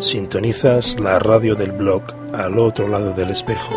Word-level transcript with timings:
Sintonizas 0.00 1.00
la 1.00 1.18
radio 1.18 1.56
del 1.56 1.72
blog 1.72 2.02
al 2.32 2.56
otro 2.60 2.86
lado 2.86 3.12
del 3.14 3.30
espejo. 3.30 3.74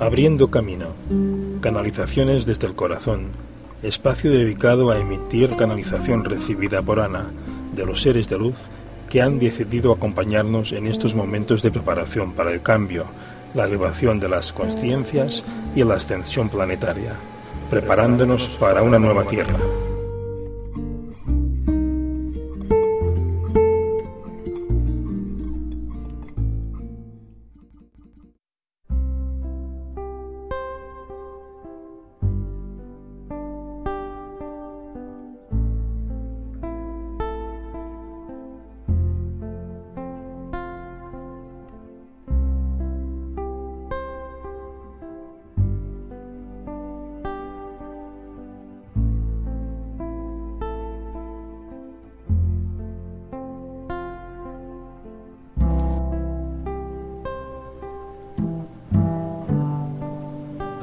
Abriendo 0.00 0.50
Camino. 0.50 0.86
Canalizaciones 1.60 2.44
desde 2.44 2.66
el 2.66 2.74
corazón. 2.74 3.28
Espacio 3.84 4.32
dedicado 4.32 4.90
a 4.90 4.98
emitir 4.98 5.54
canalización 5.54 6.24
recibida 6.24 6.82
por 6.82 6.98
Ana 6.98 7.26
de 7.72 7.86
los 7.86 8.02
seres 8.02 8.28
de 8.28 8.38
luz 8.38 8.68
que 9.08 9.22
han 9.22 9.38
decidido 9.38 9.92
acompañarnos 9.92 10.72
en 10.72 10.86
estos 10.86 11.14
momentos 11.14 11.62
de 11.62 11.70
preparación 11.70 12.32
para 12.32 12.52
el 12.52 12.60
cambio, 12.60 13.06
la 13.54 13.64
elevación 13.64 14.20
de 14.20 14.28
las 14.28 14.52
conciencias 14.52 15.42
y 15.74 15.82
la 15.84 15.94
ascensión 15.94 16.48
planetaria, 16.48 17.12
preparándonos 17.70 18.48
para 18.58 18.82
una 18.82 18.98
nueva 18.98 19.24
Tierra. 19.24 19.58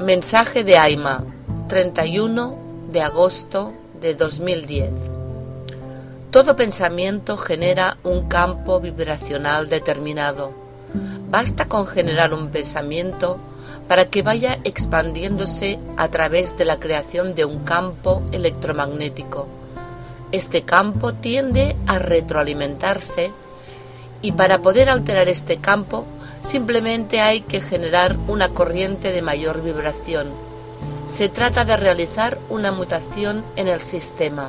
Mensaje 0.06 0.62
de 0.62 0.78
Aima, 0.78 1.24
31 1.66 2.56
de 2.92 3.02
agosto 3.02 3.72
de 4.00 4.14
2010. 4.14 4.92
Todo 6.30 6.54
pensamiento 6.54 7.36
genera 7.36 7.98
un 8.04 8.28
campo 8.28 8.78
vibracional 8.78 9.68
determinado. 9.68 10.52
Basta 11.28 11.66
con 11.66 11.88
generar 11.88 12.32
un 12.34 12.50
pensamiento 12.50 13.40
para 13.88 14.04
que 14.04 14.22
vaya 14.22 14.60
expandiéndose 14.62 15.80
a 15.96 16.06
través 16.06 16.56
de 16.56 16.66
la 16.66 16.78
creación 16.78 17.34
de 17.34 17.44
un 17.44 17.64
campo 17.64 18.22
electromagnético. 18.30 19.48
Este 20.30 20.62
campo 20.62 21.14
tiende 21.14 21.74
a 21.88 21.98
retroalimentarse 21.98 23.32
y 24.22 24.30
para 24.30 24.62
poder 24.62 24.88
alterar 24.88 25.28
este 25.28 25.56
campo 25.56 26.04
Simplemente 26.46 27.20
hay 27.20 27.40
que 27.40 27.60
generar 27.60 28.16
una 28.28 28.50
corriente 28.50 29.10
de 29.10 29.20
mayor 29.20 29.64
vibración. 29.64 30.28
Se 31.08 31.28
trata 31.28 31.64
de 31.64 31.76
realizar 31.76 32.38
una 32.48 32.70
mutación 32.70 33.42
en 33.56 33.66
el 33.66 33.82
sistema. 33.82 34.48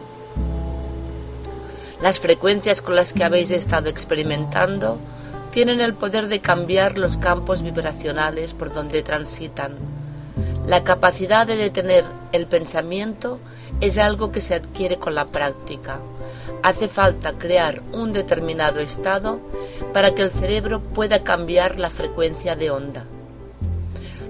Las 1.99 2.19
frecuencias 2.19 2.83
con 2.83 2.95
las 2.95 3.13
que 3.13 3.23
habéis 3.23 3.49
estado 3.49 3.89
experimentando 3.89 4.99
tienen 5.49 5.81
el 5.81 5.95
poder 5.95 6.27
de 6.27 6.39
cambiar 6.39 6.99
los 6.99 7.17
campos 7.17 7.63
vibracionales 7.63 8.53
por 8.53 8.71
donde 8.71 9.01
transitan. 9.01 9.73
La 10.67 10.83
capacidad 10.83 11.47
de 11.47 11.55
detener 11.55 12.03
el 12.31 12.45
pensamiento 12.45 13.39
es 13.81 13.97
algo 13.97 14.31
que 14.31 14.41
se 14.41 14.53
adquiere 14.53 14.97
con 14.97 15.15
la 15.15 15.25
práctica. 15.25 15.99
Hace 16.61 16.87
falta 16.87 17.33
crear 17.33 17.81
un 17.91 18.13
determinado 18.13 18.79
estado 18.81 19.39
para 19.97 20.13
que 20.13 20.21
el 20.21 20.29
cerebro 20.29 20.79
pueda 20.79 21.23
cambiar 21.23 21.79
la 21.79 21.89
frecuencia 21.89 22.55
de 22.55 22.69
onda. 22.69 23.05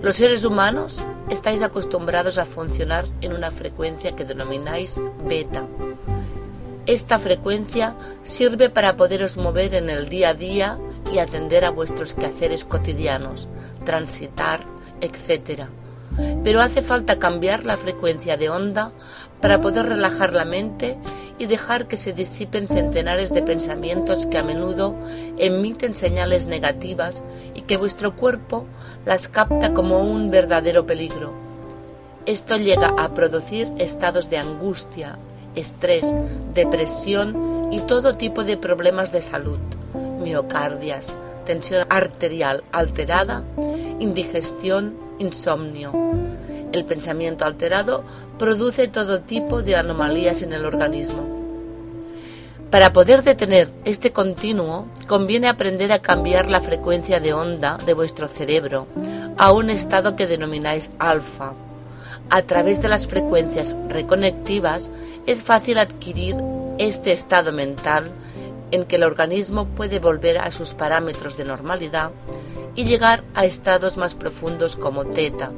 Los 0.01 0.15
seres 0.15 0.45
humanos 0.45 1.03
estáis 1.29 1.61
acostumbrados 1.61 2.37
a 2.37 2.45
funcionar 2.45 3.03
en 3.19 3.33
una 3.33 3.51
frecuencia 3.51 4.15
que 4.15 4.23
denomináis 4.23 5.01
beta. 5.27 5.65
Esta 6.85 7.19
frecuencia 7.19 7.95
sirve 8.23 8.69
para 8.69 8.95
poderos 8.95 9.35
mover 9.35 9.73
en 9.73 9.89
el 9.89 10.07
día 10.07 10.29
a 10.29 10.33
día 10.35 10.79
y 11.11 11.17
atender 11.17 11.65
a 11.65 11.71
vuestros 11.71 12.13
quehaceres 12.13 12.63
cotidianos, 12.63 13.49
transitar, 13.83 14.61
etc. 15.01 15.63
Pero 16.45 16.61
hace 16.61 16.81
falta 16.81 17.19
cambiar 17.19 17.65
la 17.65 17.75
frecuencia 17.75 18.37
de 18.37 18.49
onda 18.49 18.93
para 19.41 19.59
poder 19.59 19.87
relajar 19.87 20.33
la 20.33 20.45
mente 20.45 20.97
y 21.39 21.45
dejar 21.45 21.87
que 21.87 21.97
se 21.97 22.13
disipen 22.13 22.67
centenares 22.67 23.33
de 23.33 23.41
pensamientos 23.41 24.25
que 24.25 24.37
a 24.37 24.43
menudo 24.43 24.95
emiten 25.37 25.95
señales 25.95 26.47
negativas 26.47 27.23
y 27.53 27.61
que 27.61 27.77
vuestro 27.77 28.15
cuerpo 28.15 28.65
las 29.05 29.27
capta 29.27 29.73
como 29.73 29.99
un 29.99 30.31
verdadero 30.31 30.85
peligro. 30.85 31.33
Esto 32.25 32.57
llega 32.57 32.89
a 32.97 33.13
producir 33.13 33.71
estados 33.77 34.29
de 34.29 34.37
angustia, 34.37 35.17
estrés, 35.55 36.13
depresión 36.53 37.69
y 37.71 37.79
todo 37.81 38.15
tipo 38.15 38.43
de 38.43 38.57
problemas 38.57 39.11
de 39.11 39.21
salud, 39.21 39.59
miocardias, 40.21 41.15
tensión 41.45 41.85
arterial 41.89 42.63
alterada, 42.71 43.43
indigestión, 43.99 44.95
insomnio. 45.19 45.93
El 46.77 46.85
pensamiento 46.85 47.43
alterado 47.43 48.03
produce 48.37 48.87
todo 48.87 49.21
tipo 49.21 49.63
de 49.63 49.75
anomalías 49.75 50.43
en 50.43 50.53
el 50.53 50.63
organismo. 50.63 51.23
Para 52.69 52.93
poder 52.93 53.23
detener 53.23 53.71
este 53.83 54.11
continuo, 54.11 54.85
conviene 55.07 55.47
aprender 55.47 55.91
a 55.91 56.03
cambiar 56.03 56.47
la 56.47 56.61
frecuencia 56.61 57.19
de 57.19 57.33
onda 57.33 57.79
de 57.83 57.95
vuestro 57.95 58.27
cerebro 58.27 58.85
a 59.39 59.51
un 59.53 59.71
estado 59.71 60.15
que 60.15 60.27
denomináis 60.27 60.91
alfa. 60.99 61.53
A 62.29 62.43
través 62.43 62.79
de 62.79 62.89
las 62.89 63.07
frecuencias 63.07 63.75
reconectivas 63.89 64.91
es 65.25 65.41
fácil 65.41 65.79
adquirir 65.79 66.35
este 66.77 67.11
estado 67.11 67.51
mental 67.53 68.11
en 68.69 68.83
que 68.83 68.97
el 68.97 69.03
organismo 69.03 69.65
puede 69.65 69.97
volver 69.97 70.37
a 70.37 70.51
sus 70.51 70.75
parámetros 70.75 71.37
de 71.37 71.45
normalidad 71.45 72.11
y 72.77 72.85
llegar 72.85 73.23
a 73.33 73.43
estados 73.43 73.97
más 73.97 74.13
profundos 74.13 74.77
como 74.77 75.05
teta, 75.05 75.51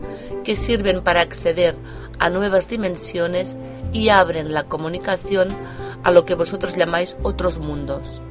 que 0.44 0.56
sirven 0.56 1.02
para 1.02 1.22
acceder 1.22 1.76
a 2.20 2.30
nuevas 2.30 2.68
dimensiones 2.68 3.56
y 3.94 4.10
abren 4.10 4.54
la 4.54 4.64
comunicación 4.64 5.48
a 6.04 6.12
lo 6.12 6.26
que 6.26 6.36
vosotros 6.36 6.76
llamáis 6.76 7.18
otros 7.24 7.60
mundos. 7.60 8.22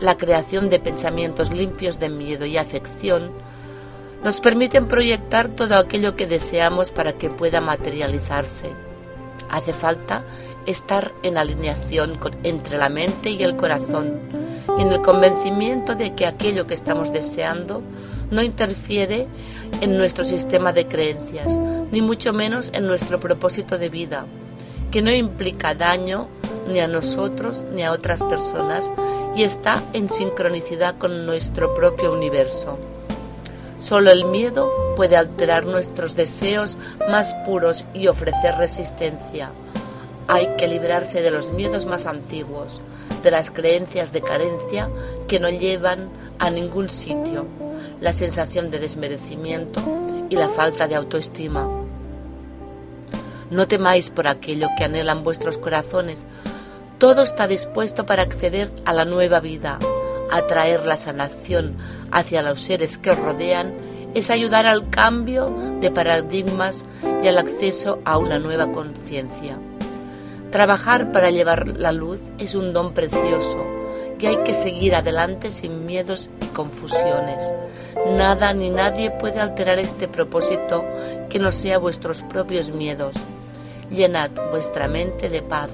La 0.00 0.16
creación 0.16 0.68
de 0.68 0.80
pensamientos 0.80 1.52
limpios 1.52 2.00
de 2.00 2.08
miedo 2.08 2.44
y 2.46 2.56
afección 2.56 3.30
nos 4.24 4.40
permiten 4.40 4.86
proyectar 4.86 5.48
todo 5.48 5.76
aquello 5.76 6.16
que 6.16 6.26
deseamos 6.26 6.90
para 6.90 7.14
que 7.14 7.28
pueda 7.28 7.60
materializarse. 7.60 8.70
Hace 9.50 9.72
falta 9.72 10.24
estar 10.66 11.12
en 11.22 11.36
alineación 11.36 12.18
entre 12.44 12.78
la 12.78 12.88
mente 12.88 13.30
y 13.30 13.42
el 13.42 13.56
corazón 13.56 14.20
y 14.78 14.82
en 14.82 14.92
el 14.92 15.02
convencimiento 15.02 15.94
de 15.94 16.14
que 16.14 16.26
aquello 16.26 16.66
que 16.66 16.74
estamos 16.74 17.12
deseando 17.12 17.82
no 18.30 18.42
interfiere 18.42 19.26
en 19.80 19.96
nuestro 19.96 20.24
sistema 20.24 20.72
de 20.72 20.86
creencias, 20.86 21.56
ni 21.90 22.02
mucho 22.02 22.32
menos 22.32 22.70
en 22.74 22.86
nuestro 22.86 23.18
propósito 23.18 23.78
de 23.78 23.88
vida, 23.88 24.26
que 24.90 25.02
no 25.02 25.12
implica 25.12 25.74
daño 25.74 26.28
ni 26.68 26.80
a 26.80 26.88
nosotros 26.88 27.64
ni 27.74 27.82
a 27.82 27.92
otras 27.92 28.22
personas 28.24 28.90
y 29.34 29.42
está 29.42 29.82
en 29.92 30.08
sincronicidad 30.08 30.98
con 30.98 31.26
nuestro 31.26 31.74
propio 31.74 32.12
universo. 32.12 32.78
Solo 33.78 34.10
el 34.12 34.24
miedo 34.24 34.94
puede 34.94 35.16
alterar 35.16 35.64
nuestros 35.64 36.14
deseos 36.14 36.76
más 37.10 37.34
puros 37.46 37.84
y 37.94 38.06
ofrecer 38.06 38.54
resistencia. 38.56 39.50
Hay 40.28 40.54
que 40.56 40.68
librarse 40.68 41.20
de 41.20 41.32
los 41.32 41.52
miedos 41.52 41.84
más 41.84 42.06
antiguos, 42.06 42.80
de 43.24 43.30
las 43.32 43.50
creencias 43.50 44.12
de 44.12 44.22
carencia 44.22 44.88
que 45.26 45.40
no 45.40 45.48
llevan 45.48 46.10
a 46.38 46.50
ningún 46.50 46.88
sitio, 46.88 47.46
la 48.02 48.12
sensación 48.12 48.68
de 48.68 48.80
desmerecimiento 48.80 49.80
y 50.28 50.34
la 50.34 50.48
falta 50.48 50.88
de 50.88 50.96
autoestima. 50.96 51.68
No 53.50 53.68
temáis 53.68 54.10
por 54.10 54.26
aquello 54.26 54.68
que 54.76 54.84
anhelan 54.84 55.22
vuestros 55.22 55.56
corazones. 55.56 56.26
Todo 56.98 57.22
está 57.22 57.46
dispuesto 57.46 58.04
para 58.04 58.22
acceder 58.22 58.72
a 58.84 58.92
la 58.92 59.04
nueva 59.04 59.38
vida. 59.38 59.78
Atraer 60.32 60.84
la 60.84 60.96
sanación 60.96 61.76
hacia 62.10 62.42
los 62.42 62.60
seres 62.60 62.98
que 62.98 63.12
os 63.12 63.18
rodean 63.18 63.72
es 64.14 64.30
ayudar 64.30 64.66
al 64.66 64.90
cambio 64.90 65.54
de 65.80 65.90
paradigmas 65.90 66.86
y 67.22 67.28
al 67.28 67.38
acceso 67.38 68.00
a 68.04 68.18
una 68.18 68.38
nueva 68.40 68.72
conciencia. 68.72 69.58
Trabajar 70.50 71.12
para 71.12 71.30
llevar 71.30 71.78
la 71.78 71.92
luz 71.92 72.20
es 72.38 72.54
un 72.54 72.72
don 72.72 72.94
precioso 72.94 73.81
y 74.22 74.26
hay 74.26 74.36
que 74.44 74.54
seguir 74.54 74.94
adelante 74.94 75.50
sin 75.50 75.84
miedos 75.84 76.30
y 76.40 76.46
confusiones. 76.46 77.52
Nada 78.16 78.54
ni 78.54 78.70
nadie 78.70 79.10
puede 79.10 79.40
alterar 79.40 79.80
este 79.80 80.06
propósito 80.06 80.84
que 81.28 81.40
no 81.40 81.50
sea 81.50 81.78
vuestros 81.78 82.22
propios 82.22 82.70
miedos. 82.70 83.16
Llenad 83.90 84.30
vuestra 84.50 84.86
mente 84.86 85.28
de 85.28 85.42
paz, 85.42 85.70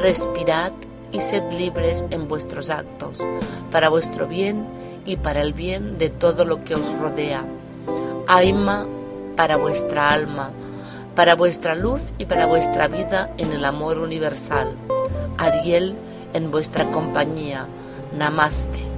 respirad 0.00 0.72
y 1.10 1.20
sed 1.20 1.42
libres 1.52 2.06
en 2.10 2.28
vuestros 2.28 2.70
actos, 2.70 3.18
para 3.72 3.88
vuestro 3.88 4.28
bien 4.28 4.64
y 5.04 5.16
para 5.16 5.42
el 5.42 5.52
bien 5.52 5.98
de 5.98 6.08
todo 6.08 6.44
lo 6.44 6.64
que 6.64 6.76
os 6.76 6.88
rodea. 7.00 7.44
Aima 8.28 8.86
para 9.36 9.56
vuestra 9.56 10.12
alma, 10.12 10.50
para 11.16 11.34
vuestra 11.34 11.74
luz 11.74 12.02
y 12.16 12.26
para 12.26 12.46
vuestra 12.46 12.86
vida 12.86 13.30
en 13.38 13.52
el 13.52 13.64
amor 13.64 13.98
universal. 13.98 14.72
Ariel 15.36 15.96
en 16.32 16.50
vuestra 16.50 16.84
compañía. 16.86 17.66
Namaste. 18.16 18.91